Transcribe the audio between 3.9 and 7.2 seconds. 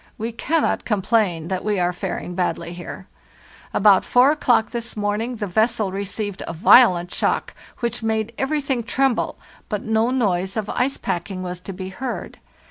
4 o'clock this morning the vessel received a violent